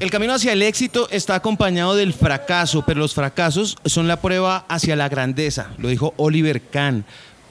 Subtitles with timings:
[0.00, 4.64] El camino hacia el éxito está acompañado del fracaso, pero los fracasos son la prueba
[4.66, 7.04] hacia la grandeza, lo dijo Oliver Kahn.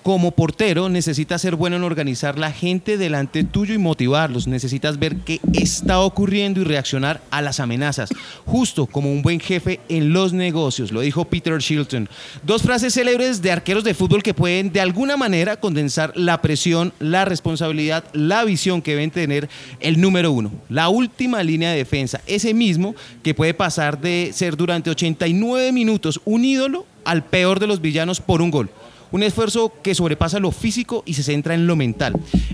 [0.09, 4.47] Como portero necesitas ser bueno en organizar la gente delante tuyo y motivarlos.
[4.47, 8.09] Necesitas ver qué está ocurriendo y reaccionar a las amenazas,
[8.43, 12.09] justo como un buen jefe en los negocios, lo dijo Peter Shilton.
[12.41, 16.91] Dos frases célebres de arqueros de fútbol que pueden de alguna manera condensar la presión,
[16.97, 19.47] la responsabilidad, la visión que deben tener
[19.79, 20.51] el número uno.
[20.69, 26.19] La última línea de defensa, ese mismo que puede pasar de ser durante 89 minutos
[26.25, 28.71] un ídolo al peor de los villanos por un gol.
[29.11, 32.13] Un esfuerzo que sobrepasa lo físico y se centra en lo mental.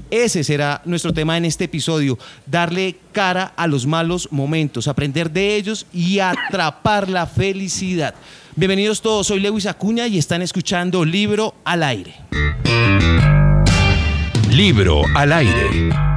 [0.09, 5.55] Ese será nuestro tema en este episodio, darle cara a los malos momentos, aprender de
[5.55, 8.15] ellos y atrapar la felicidad.
[8.55, 12.15] Bienvenidos todos, soy Lewis Acuña y están escuchando Libro al Aire.
[14.49, 16.14] Libro al Aire.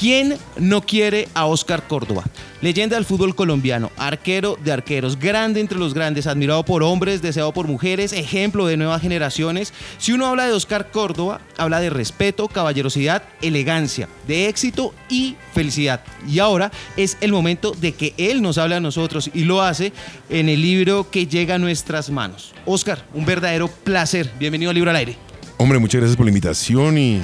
[0.00, 2.24] ¿Quién no quiere a Oscar Córdoba?
[2.62, 7.52] Leyenda del fútbol colombiano, arquero de arqueros, grande entre los grandes, admirado por hombres, deseado
[7.52, 9.74] por mujeres, ejemplo de nuevas generaciones.
[9.98, 16.02] Si uno habla de Oscar Córdoba, habla de respeto, caballerosidad, elegancia, de éxito y felicidad.
[16.26, 19.92] Y ahora es el momento de que él nos hable a nosotros y lo hace
[20.30, 22.54] en el libro que llega a nuestras manos.
[22.64, 24.30] Oscar, un verdadero placer.
[24.38, 25.18] Bienvenido al Libro al Aire.
[25.58, 27.20] Hombre, muchas gracias por la invitación y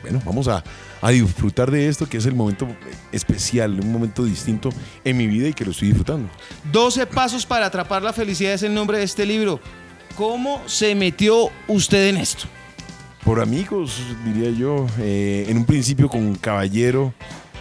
[0.00, 0.64] bueno, vamos a
[1.00, 2.68] a disfrutar de esto, que es el momento
[3.12, 4.70] especial, un momento distinto
[5.04, 6.28] en mi vida y que lo estoy disfrutando.
[6.72, 9.60] 12 pasos para atrapar la felicidad es el nombre de este libro.
[10.16, 12.46] ¿Cómo se metió usted en esto?
[13.24, 14.86] Por amigos, diría yo.
[14.98, 17.12] Eh, en un principio con Caballero,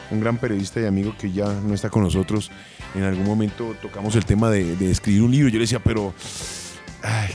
[0.10, 2.50] un gran periodista y amigo que ya no está con nosotros.
[2.96, 5.50] En algún momento tocamos el tema de, de escribir un libro.
[5.50, 6.14] Yo le decía, pero
[7.04, 7.34] ay,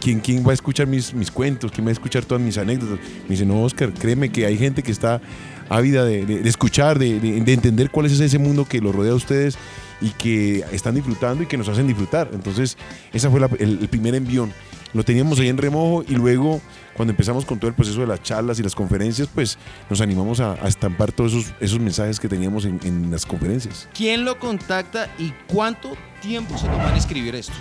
[0.00, 1.70] ¿quién, ¿quién va a escuchar mis, cuentos?
[1.72, 2.98] ¿Quién va a escuchar todas mis anécdotas?
[3.24, 5.20] Me dice, no, Oscar, créeme que hay gente que está
[5.68, 9.58] ávida de, escuchar, de, de, entender cuál es ese mundo que los rodea a ustedes
[10.00, 12.30] y que están disfrutando y que nos hacen disfrutar.
[12.32, 12.76] Entonces,
[13.12, 14.52] ese fue el, primer envión.
[14.94, 16.62] Lo teníamos ahí en remojo y luego,
[16.94, 19.58] cuando empezamos con todo el proceso de las charlas y las conferencias, pues
[19.90, 23.88] nos animamos a, estampar todos esos, esos, mensajes que teníamos en, en las conferencias.
[23.92, 25.92] ¿Quién lo contacta y cuánto
[26.22, 27.52] tiempo se toma en escribir esto?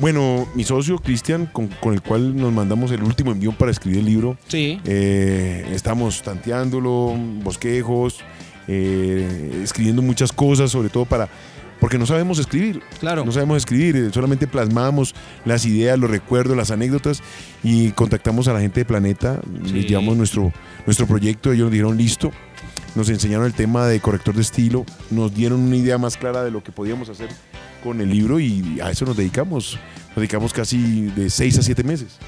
[0.00, 3.98] Bueno, mi socio Cristian, con, con, el cual nos mandamos el último envío para escribir
[3.98, 4.38] el libro.
[4.48, 4.80] Sí.
[4.86, 8.20] Eh, estamos tanteándolo, bosquejos,
[8.66, 11.28] eh, escribiendo muchas cosas, sobre todo para.
[11.80, 12.82] Porque no sabemos escribir.
[12.98, 13.24] Claro.
[13.26, 17.22] No sabemos escribir, eh, solamente plasmamos las ideas, los recuerdos, las anécdotas
[17.62, 19.40] y contactamos a la gente de Planeta.
[19.66, 19.72] Sí.
[19.72, 20.50] Les llevamos nuestro,
[20.86, 22.32] nuestro proyecto, ellos nos dijeron listo.
[22.94, 26.50] Nos enseñaron el tema de corrector de estilo, nos dieron una idea más clara de
[26.50, 27.28] lo que podíamos hacer
[27.84, 29.78] con el libro y a eso nos dedicamos.
[30.08, 32.18] Nos dedicamos casi de seis a siete meses.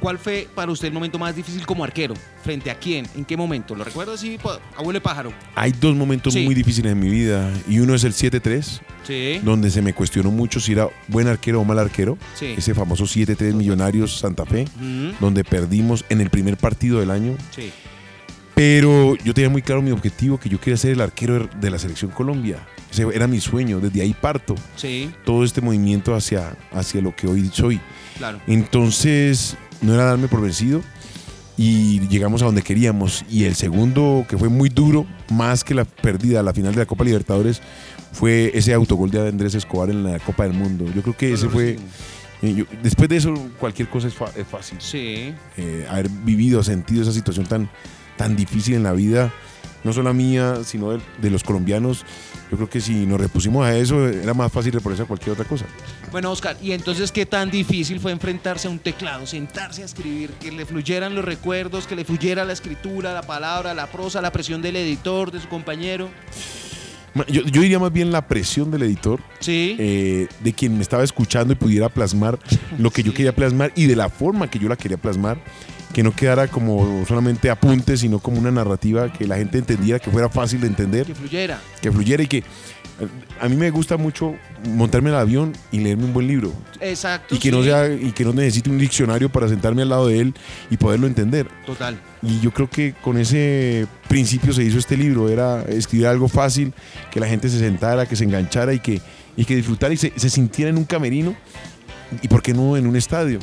[0.00, 2.14] ¿Cuál fue para usted el momento más difícil como arquero?
[2.44, 3.06] ¿Frente a quién?
[3.16, 3.74] ¿En qué momento?
[3.74, 4.38] ¿Lo recuerda así,
[4.76, 5.32] abuelo pájaro?
[5.56, 6.44] Hay dos momentos sí.
[6.44, 9.40] muy difíciles en mi vida y uno es el 7-3, sí.
[9.42, 12.16] donde se me cuestionó mucho si era buen arquero o mal arquero.
[12.34, 12.54] Sí.
[12.56, 15.18] Ese famoso 7-3 Millonarios Santa Fe, uh -huh.
[15.18, 17.36] donde perdimos en el primer partido del año.
[17.54, 17.72] Sí.
[18.58, 21.78] Pero yo tenía muy claro mi objetivo, que yo quería ser el arquero de la
[21.78, 22.66] selección Colombia.
[22.90, 24.56] Ese era mi sueño, desde ahí parto.
[24.74, 25.12] Sí.
[25.24, 27.80] Todo este movimiento hacia, hacia lo que hoy soy.
[28.16, 28.40] Claro.
[28.48, 30.82] Entonces, no era darme por vencido
[31.56, 33.24] y llegamos a donde queríamos.
[33.30, 36.86] Y el segundo, que fue muy duro, más que la pérdida la final de la
[36.86, 37.62] Copa Libertadores,
[38.10, 40.84] fue ese autogol de Andrés Escobar en la Copa del Mundo.
[40.92, 41.76] Yo creo que ese fue...
[42.42, 44.78] Eh, yo, después de eso, cualquier cosa es, es fácil.
[44.80, 45.32] Sí.
[45.56, 47.68] Eh, haber vivido, sentido esa situación tan,
[48.18, 49.32] tan difícil en la vida,
[49.84, 52.04] no solo mía, sino de, de, los colombianos.
[52.50, 55.46] Yo creo que si nos repusimos a eso, era más fácil reponerse a cualquier otra
[55.46, 55.64] cosa.
[56.10, 60.30] Bueno, Oscar, ¿y entonces qué tan difícil fue enfrentarse a un teclado, sentarse a escribir,
[60.40, 64.32] que le fluyeran los recuerdos, que le fluyera la escritura, la palabra, la prosa, la
[64.32, 66.08] presión del editor, de su compañero?
[67.26, 69.76] Yo, yo, diría más bien la presión del editor, sí.
[69.78, 72.38] eh, de quien me estaba escuchando y pudiera plasmar
[72.78, 73.08] lo que sí.
[73.08, 75.38] yo quería plasmar y de la forma que yo la quería plasmar,
[75.92, 80.10] que no quedara como solamente apuntes, sino como una narrativa que la gente entendiera, que
[80.10, 81.06] fuera fácil de entender.
[81.06, 81.60] Que fluyera.
[81.80, 82.44] Que fluyera y que
[83.40, 86.52] a mí me gusta mucho montarme en el avión y leerme un buen libro.
[86.80, 87.34] Exacto.
[87.34, 87.56] Y que, sí.
[87.56, 90.34] no, sea, y que no necesite un diccionario para sentarme al lado de él
[90.68, 91.46] y poderlo entender.
[91.64, 92.00] Total.
[92.22, 96.74] Y yo creo que con ese principio se hizo este libro, era escribir algo fácil,
[97.10, 99.00] que la gente se sentara, que se enganchara y que,
[99.36, 101.36] y que disfrutara y se, se sintiera en un camerino
[102.20, 103.38] y por qué no en un estadio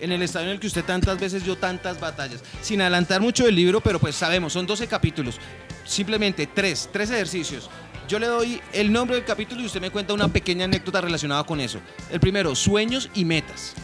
[0.00, 2.42] en el estadio en el que usted tantas veces dio tantas batallas.
[2.60, 5.38] Sin adelantar mucho del libro, pero pues sabemos, son 12 capítulos.
[5.84, 7.70] Simplemente tres, tres ejercicios.
[8.08, 11.44] Yo le doy el nombre del capítulo y usted me cuenta una pequeña anécdota relacionada
[11.44, 11.80] con eso.
[12.10, 13.74] El primero, sueños y metas.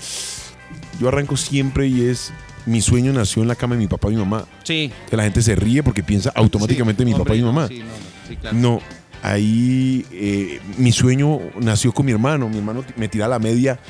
[1.01, 2.33] Yo arranco siempre y es
[2.67, 4.47] mi sueño nació en la cama de mi papá y mi mamá.
[4.63, 4.93] Sí.
[5.11, 7.45] Que la gente se ríe porque piensa automáticamente sí, en mi hombre, papá y mi
[7.45, 7.69] no, mamá.
[7.69, 7.93] Sí, no, no,
[8.29, 8.57] sí, claro.
[8.57, 8.81] no,
[9.23, 12.49] ahí eh, mi sueño nació con mi hermano.
[12.49, 13.81] Mi hermano me tiraba la media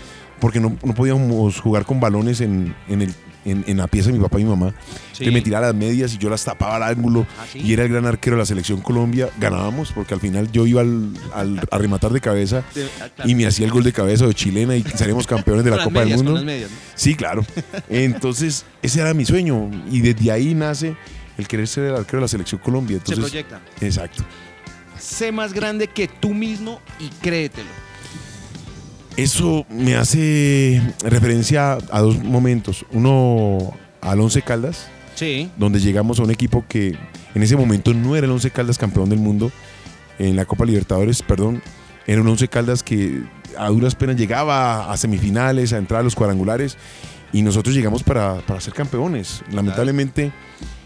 [0.42, 4.12] porque no, no podíamos jugar con balones en, en el en, en, la pieza de
[4.18, 4.72] mi papá y mi mamá,
[5.12, 5.24] Sí.
[5.24, 7.58] que me tiraba las medias y yo las tapaba al ángulo ¿Ah, sí?
[7.58, 9.30] y era el gran arquero de la selección Colombia.
[9.40, 13.28] Ganábamos porque al final yo iba al, al- a rematar de cabeza De- ah, claro.
[13.28, 15.90] y me hacía el gol de cabeza de chilena y salíamos campeones de la Copa
[16.02, 16.32] medias, del Mundo.
[16.34, 16.76] las medias, ¿no?
[16.94, 17.44] Sí, claro.
[17.88, 20.94] Entonces, ese era mi sueño y desde ahí nace
[21.36, 22.98] el querer ser el arquero de la selección Colombia.
[23.04, 23.60] Se Entonces, proyecta.
[23.80, 24.22] exacto.
[25.00, 27.68] Sé más grande que tú mismo y créetelo.
[29.16, 32.86] Eso me hace referencia a dos momentos.
[32.92, 35.50] Uno al Once Caldas, Sí.
[35.58, 36.96] donde llegamos a un equipo que
[37.34, 39.52] en ese momento no era el Once Caldas campeón del mundo
[40.18, 41.62] en la Copa Libertadores, perdón,
[42.06, 43.22] era un Once Caldas que
[43.58, 46.76] a duras penas llegaba a semifinales, a entrar a los cuadrangulares
[47.34, 49.42] y nosotros llegamos para, para ser campeones.
[49.52, 50.32] Lamentablemente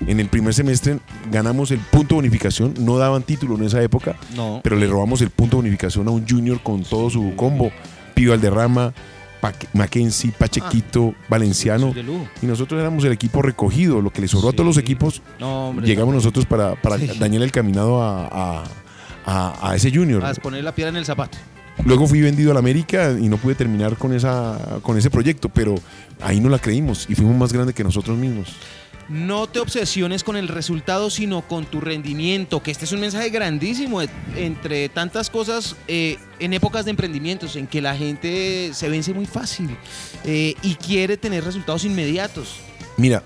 [0.06, 0.98] en el primer semestre
[1.30, 4.60] ganamos el punto de bonificación, no daban título en esa época, No.
[4.64, 7.70] pero le robamos el punto de bonificación a un junior con todo su combo,
[8.16, 8.94] Pío Alderrama,
[9.42, 11.92] Pa- Mackenzie, Pachequito, Valenciano.
[12.42, 15.20] Y nosotros éramos el equipo recogido, lo que le sobró a todos los equipos.
[15.38, 15.86] No, hombre.
[15.86, 17.06] Llegamos nosotros para, para Sí.
[17.18, 18.64] dañar el caminado a, a-
[19.26, 20.24] a- a ese junior.
[20.24, 21.36] A poner la piedra en el zapato.
[21.84, 25.50] Luego fui vendido a la América y no pude terminar con, esa, con ese proyecto,
[25.50, 25.74] pero
[26.22, 28.48] ahí no la creímos y fuimos más grandes que nosotros mismos.
[29.08, 33.30] No te obsesiones con el resultado, sino con tu rendimiento, que este es un mensaje
[33.30, 38.88] grandísimo eh, entre tantas cosas eh, en épocas de emprendimientos, en que la gente se
[38.88, 39.70] vence muy fácil
[40.24, 42.56] eh, y quiere tener resultados inmediatos.
[42.96, 43.22] Mira,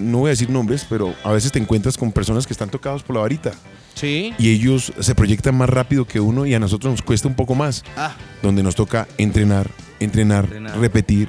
[0.00, 3.02] no voy a decir nombres, pero a veces te encuentras con personas que están tocados
[3.04, 3.52] por la varita
[3.94, 4.32] Sí.
[4.38, 7.54] y ellos se proyectan más rápido que uno y a nosotros nos cuesta un poco
[7.54, 7.84] más.
[7.96, 10.78] Ah, donde nos toca entrenar, entrenar, Entrenar.
[10.78, 11.28] repetir.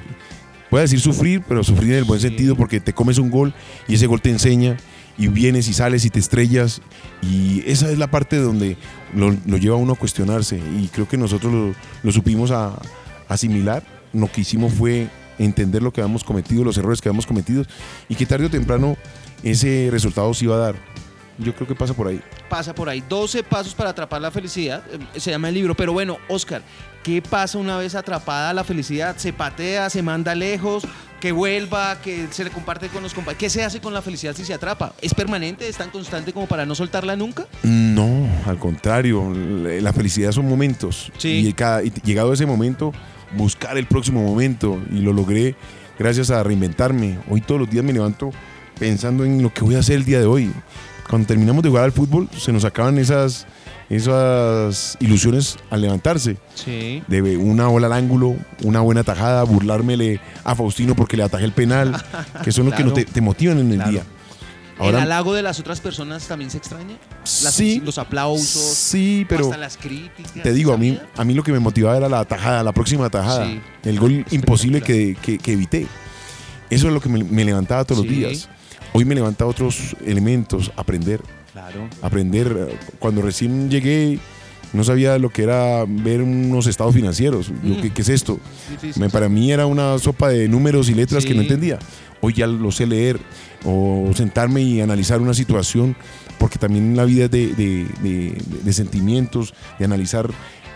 [0.72, 3.52] Voy a decir sufrir, pero sufrir en el buen sentido porque te comes un gol
[3.86, 4.78] y ese gol te enseña
[5.18, 6.80] y vienes y sales y te estrellas
[7.20, 8.78] y esa es la parte donde
[9.14, 12.80] lo, lo lleva a uno a cuestionarse y creo que nosotros lo, lo supimos a,
[13.28, 13.82] asimilar.
[14.14, 15.08] Lo que hicimos fue
[15.38, 17.66] entender lo que habíamos cometido, los errores que habíamos cometido
[18.08, 18.96] y que tarde o temprano
[19.42, 20.74] ese resultado se iba a dar.
[21.42, 22.20] Yo creo que pasa por ahí.
[22.48, 23.02] pasa por ahí.
[23.08, 24.82] 12 pasos para atrapar la felicidad.
[24.92, 25.74] eh, Se llama el libro.
[25.74, 26.62] Pero bueno, Oscar,
[27.02, 29.16] ¿qué pasa una vez atrapada la felicidad?
[29.16, 30.84] ¿Se patea, se manda lejos,
[31.20, 33.38] que vuelva, que se le comparte con los compañeros?
[33.40, 34.92] ¿Qué se hace con la felicidad si se atrapa?
[35.00, 35.68] ¿Es permanente?
[35.68, 37.46] ¿Es tan constante como para no soltarla nunca?
[37.62, 41.12] No, al contrario, la felicidad son momentos.
[41.18, 41.46] Sí.
[41.46, 42.92] Y, cada- y llegado ese momento,
[43.36, 44.78] buscar el próximo momento.
[44.90, 45.54] Y lo logré
[45.98, 47.18] gracias a reinventarme.
[47.30, 48.30] Hoy todos los días me levanto
[48.78, 50.50] pensando en lo que voy a hacer el día de hoy.
[51.12, 53.46] Cuando terminamos de jugar al fútbol, se nos acaban esas,
[53.90, 56.38] esas ilusiones al levantarse.
[56.54, 57.02] Sí.
[57.06, 61.52] De una bola al ángulo, una buena tajada, burlármele a Faustino porque le atajé el
[61.52, 62.02] penal,
[62.42, 63.06] que son los que no Claro.
[63.06, 63.90] te, te motivan en el Claro.
[63.90, 64.02] día.
[64.80, 66.96] ¿El halago de las otras personas también se extraña?
[67.20, 70.42] Las- sí, Los aplausos, sí, pero hasta las críticas.
[70.42, 73.10] te digo, a mí, a mí lo que me motivaba era la tajada, la próxima
[73.10, 73.60] tajada, Sí.
[73.84, 75.86] el gol imposible que, que- que evité.
[76.70, 78.08] Eso es lo que me, me levantaba todos Sí.
[78.08, 78.48] los días.
[78.92, 81.22] Hoy me levanta otros elementos, aprender,
[81.52, 81.88] Claro.
[82.02, 82.78] aprender.
[82.98, 84.18] Cuando recién llegué,
[84.72, 87.48] no sabía lo que era ver unos estados financieros.
[87.62, 87.80] Yo, Mm.
[87.82, 88.38] ¿qué, qué es esto?
[88.96, 91.78] Me- para mí era una sopa de números y letras que no entendía.
[92.20, 93.18] Hoy ya lo sé leer
[93.64, 95.96] o sentarme y analizar una situación,
[96.38, 100.28] porque también la vida es de, de- de- de sentimientos, de analizar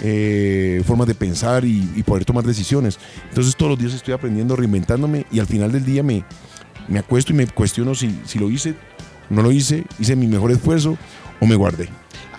[0.03, 2.99] eh, formas de pensar y, y poder tomar decisiones.
[3.31, 6.23] Entonces todos los días estoy aprendiendo, reinventándome y al final del día me,
[6.89, 8.75] me acuesto y me cuestiono si, si lo hice,
[9.31, 10.97] no lo hice, hice mi mejor esfuerzo
[11.41, 11.89] o me guardé.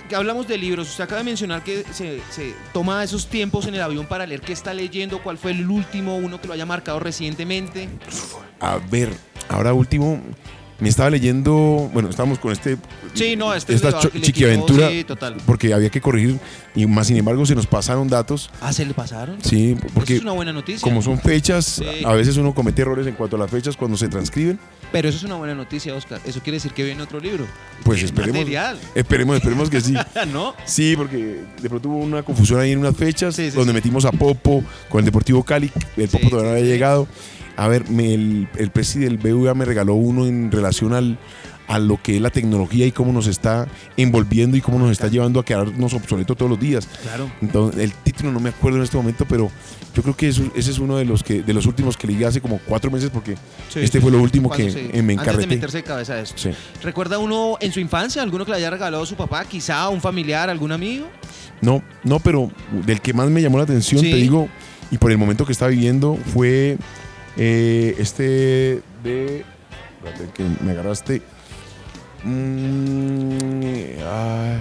[0.09, 0.89] Que hablamos de libros.
[0.89, 4.39] Usted acaba de mencionar que se, se toma esos tiempos en el avión para leer
[4.39, 7.89] qué está leyendo, cuál fue el último, uno que lo haya marcado recientemente.
[8.61, 9.13] A ver,
[9.49, 10.21] ahora último,
[10.79, 12.77] me estaba leyendo, bueno, estábamos con este
[13.13, 15.37] Sí, no, este esta chiquiaventura, sí, total.
[15.45, 16.37] porque había que corregir
[16.75, 19.37] y más sin embargo se nos pasaron datos, Ah, ¿se le pasaron?
[19.43, 20.81] sí, Eso porque es una buena noticia.
[20.81, 22.05] como son fechas, Sí.
[22.05, 24.59] a veces uno comete errores en cuanto a las fechas cuando se transcriben,
[24.91, 26.21] Pero eso es una buena noticia, Oscar.
[26.25, 27.45] Eso quiere decir que viene otro libro.
[27.83, 28.77] pues esperemos, material.
[28.95, 29.93] esperemos, esperemos que sí.
[30.31, 30.53] ¿No?
[30.65, 34.05] Sí, porque de pronto hubo una confusión ahí en unas fechas Sí, sí, donde metimos
[34.05, 37.07] a Popo con el Deportivo Cali, el Popo todavía no había llegado.
[37.57, 41.17] A ver, me- el, el presidente del BVA me regaló uno en relación al,
[41.67, 45.07] a lo que es la tecnología y cómo nos está envolviendo y cómo nos está
[45.07, 46.87] llevando a quedarnos obsoletos todos los días.
[47.03, 47.29] Claro.
[47.41, 49.51] Entonces, el título no me acuerdo en este momento, pero
[49.93, 52.23] yo creo que eso- ese es uno de los que de los últimos que leí
[52.23, 53.35] hace como cuatro meses porque
[53.69, 54.23] Sí, este sí, fue lo sí.
[54.23, 55.47] último Cuando que eh, me Antes de encarreté.
[55.47, 56.37] meterse de cabeza a esto.
[56.37, 56.51] Sí.
[56.83, 59.99] ¿Recuerda uno en su infancia, alguno que le haya regalado a su papá, quizá un
[59.99, 61.07] familiar, algún amigo?
[61.61, 62.49] No, no, pero
[62.85, 64.11] del que más me llamó la atención, Sí.
[64.11, 64.47] te digo,
[64.91, 66.77] y por el momento que estaba viviendo, fue
[67.35, 69.43] eh, este de.
[70.03, 71.21] Espérate que me agarraste.
[72.23, 74.57] Mm, ah,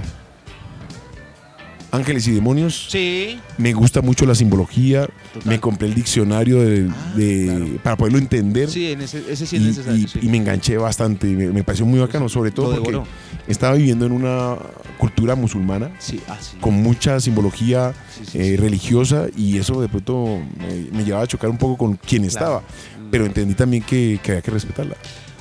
[1.93, 2.88] Ángeles y Demonios.
[2.90, 3.40] Sí.
[3.57, 5.07] Me gusta mucho la simbología.
[5.33, 5.49] Total.
[5.49, 7.66] Me compré el diccionario de, Ah, de- claro.
[7.83, 8.69] para poderlo entender.
[8.71, 9.99] Sí, en ese, ese sí es y, necesario.
[10.05, 10.19] y- sí.
[10.23, 11.26] y me enganché bastante.
[11.28, 13.02] Me, me pareció muy bacano, sobre todo porque
[13.47, 14.57] estaba viviendo en una
[14.99, 17.93] cultura musulmana Sí, ah, con mucha simbología
[18.35, 22.25] eh, religiosa y eso de pronto me, me llevaba a chocar un poco con quien
[22.25, 22.61] estaba.
[22.61, 23.11] Mm.
[23.11, 24.97] Pero entendí también que, que había que respetarla.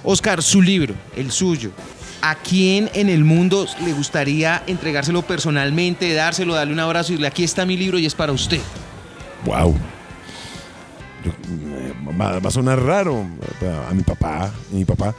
[0.06, 1.72] Oscar, su libro, el suyo.
[2.22, 7.28] ¿A quién en el mundo le gustaría entregárselo personalmente, dárselo, darle un abrazo y decirle,
[7.28, 8.60] aquí está mi libro y es para usted?
[9.46, 9.76] Wow.
[11.24, 13.26] Yo- eh, va, va a sonar raro
[13.90, 15.14] a mi papá, a mi papá,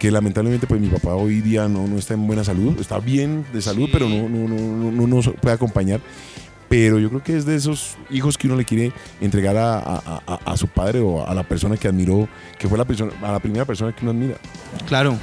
[0.00, 3.44] que lamentablemente pues mi papá hoy día no, no está en buena salud, está bien
[3.52, 3.90] de salud, Sí.
[3.92, 6.00] pero no, no, no, no- no nos puede acompañar.
[6.72, 10.22] Pero yo creo que es de esos hijos que uno le quiere entregar a, a-
[10.26, 12.26] a- a su padre o a la persona que admiró,
[12.58, 14.36] que fue la, persona, a la primera persona que uno admira.
[14.88, 15.18] Claro.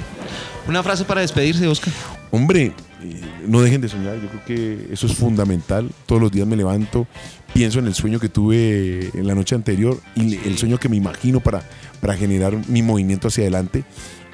[0.68, 1.92] Una frase para despedirse, Oscar.
[2.30, 2.66] Hombre,
[3.02, 5.90] eh, no dejen de soñar, yo creo que eso es fundamental.
[6.06, 7.08] Todos los días me levanto,
[7.52, 10.94] pienso en el sueño que tuve en la noche anterior y el sueño que me
[10.98, 11.64] imagino para,
[12.00, 13.82] para generar mi movimiento hacia adelante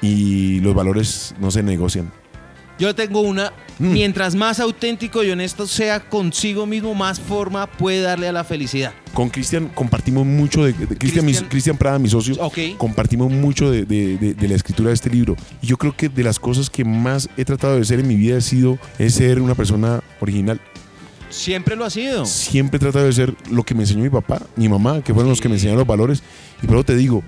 [0.03, 2.11] y los valores no se negocian.
[2.79, 3.51] Yo tengo una.
[3.79, 3.91] Mm.
[3.93, 8.91] Mientras más auténtico y honesto sea consigo mismo, más forma puede darle a la felicidad.
[9.13, 12.57] Con Cristian compartimos mucho de, de- Cristian, Prada, mi socio, Ok.
[12.77, 15.35] compartimos mucho de, de- de- de la escritura de este libro.
[15.61, 18.15] Y yo creo que de las cosas que más he tratado de ser en mi
[18.15, 20.59] vida ha sido es ser una persona original.
[21.29, 22.25] Siempre lo ha sido.
[22.25, 25.29] siempre he tratado de ser lo que me enseñó mi papá, mi mamá, que fueron
[25.29, 26.23] los que me enseñaron los valores.
[26.63, 27.21] Y pero te digo,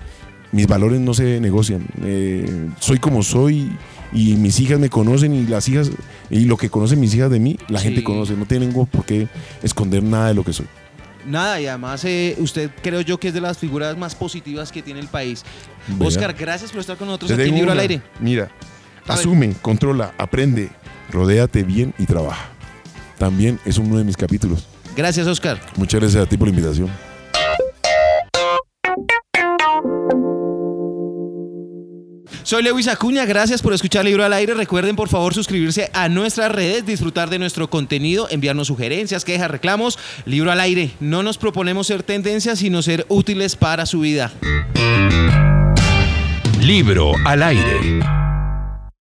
[0.52, 1.86] mis valores no se negocian.
[2.02, 3.70] Eh, soy como soy
[4.12, 5.90] y mis hijas me conocen y las hijas,
[6.30, 7.84] y lo que conocen mis hijas de mí, la Sí.
[7.86, 8.34] gente conoce.
[8.34, 9.28] No tengo por qué
[9.62, 10.66] esconder nada de lo que soy.
[11.26, 14.82] Nada, y además eh, usted creo yo que es de las figuras más positivas que
[14.82, 15.44] tiene el país.
[15.86, 16.08] Vea.
[16.08, 17.78] Oscar, gracias por estar con nosotros Te aquí en Libro al.
[17.78, 18.00] Aire.
[18.20, 18.50] Mira,
[19.06, 20.70] asume, controla, aprende,
[21.12, 22.48] rodéate bien y trabaja.
[23.18, 24.66] También es uno de mis capítulos.
[24.96, 25.60] Gracias, Oscar.
[25.76, 26.88] Muchas gracias a ti por la invitación.
[32.50, 34.54] Soy Lewis Acuña, gracias por escuchar Libro al Aire.
[34.54, 40.00] Recuerden por favor suscribirse a nuestras redes, disfrutar de nuestro contenido, enviarnos sugerencias, quejas, reclamos.
[40.24, 44.32] Libro al Aire, no nos proponemos ser tendencias, sino ser útiles para su vida.
[46.60, 48.19] Libro al aire.